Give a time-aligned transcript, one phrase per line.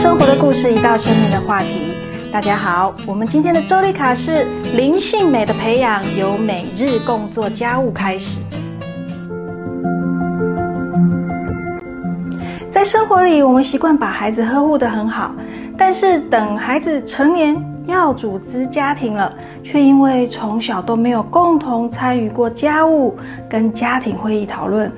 [0.00, 1.92] 生活的故事，一道生命的话题。
[2.32, 8.40] 大家好，我们今天的周丽卡是灵性美的培养，由每日共做家务开始。
[12.70, 15.34] 在生活里，我们习惯把孩子呵护得很好，
[15.76, 17.54] 但是等孩子成年
[17.84, 19.30] 要组织家庭了，
[19.62, 23.18] 却因为从小都没有共同参与过家务
[23.50, 24.90] 跟家庭会议讨论，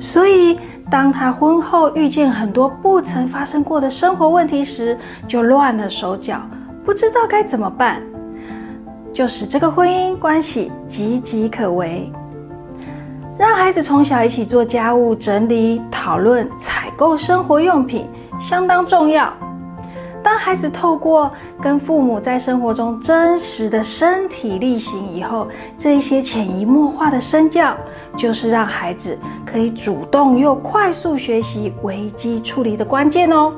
[0.00, 0.58] 所以。
[0.90, 6.40] 当他婚后遇见很多不曾发生过的生活问题时，就乱了手脚，
[6.84, 8.02] 不知道该怎么办，
[9.12, 12.10] 就使这个婚姻关系岌岌可危。
[13.38, 18.08] 让孩子从小一起做家务、整理、讨论、采购生活用品，
[18.40, 19.32] 相当重要。
[20.28, 27.74] 当孩子透过跟父母在生活中真实的身体力行以后，这一些潜移默化的身教，
[28.14, 33.54] 就是让孩子可以主动又快速学习危机处理的关键哦。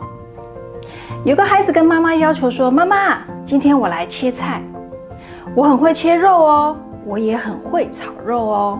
[1.25, 4.63] 有个孩子跟妈妈要求说：“妈妈，今天我来切菜，
[5.57, 8.79] 我很会切肉哦，我也很会炒肉哦。”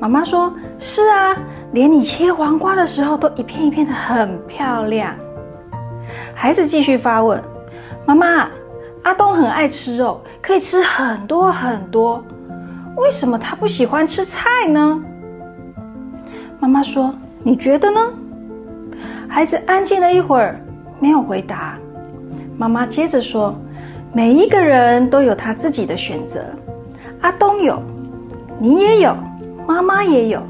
[0.00, 1.36] 妈妈说：“是啊，
[1.70, 5.14] 连你切黄瓜的时候都一片一片的很漂亮。”
[6.34, 7.42] 孩子继续发问
[8.04, 8.48] ：“妈妈，
[9.02, 12.22] 阿东很爱吃肉，可以吃很多很多，
[12.96, 15.02] 为什么他不喜欢吃菜呢？”
[16.60, 18.00] 妈妈说：“你觉得呢？”
[19.28, 20.60] 孩子安静了一会儿，
[21.00, 21.76] 没有回答。
[22.56, 23.54] 妈妈接着说
[24.12, 26.44] ：“每一个人都有他自己的选择，
[27.20, 27.82] 阿东有，
[28.58, 29.16] 你也有，
[29.66, 30.42] 妈妈也有。”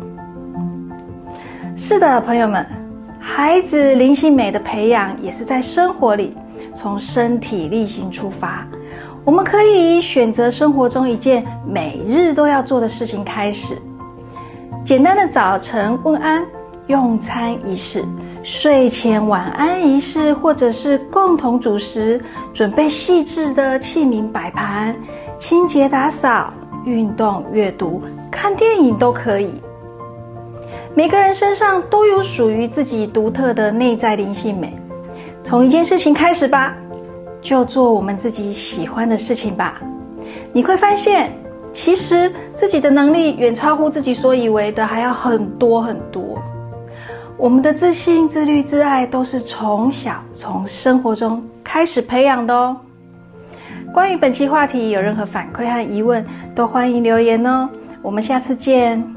[1.77, 2.84] 是的，朋友们。
[3.27, 6.37] 孩子灵性美的培养也是在生活里，
[6.75, 8.67] 从身体力行出发。
[9.25, 13.79] 我们可以选择生活中一件每日都要做的事情开始，
[14.85, 16.45] 简单的早晨问安、
[16.87, 18.05] 用餐仪式、
[18.43, 22.23] 睡前晚安仪式，或者是共同主食、
[22.53, 24.95] 准备细致的器皿摆盘、
[25.39, 26.53] 清洁打扫、
[26.85, 29.55] 运动、阅读、看电影都可以。
[30.97, 34.73] 每个人身上都有属于自己独特的内在灵性美。
[35.43, 36.77] 从一件事情开始吧，
[37.43, 39.83] 就做我们自己喜欢的事情吧。
[40.53, 41.33] 你会发现，
[41.73, 46.41] 其实自己的能力远超乎自己所以为的，还要很多很多。
[47.37, 52.77] 我们的自信、自律、自爱，都是从小从生活中开始培养的哦。
[53.93, 56.25] 关于本期话题，有任何反馈和疑问，
[56.55, 57.69] 都欢迎留言哦。
[58.01, 59.14] 我们下次见。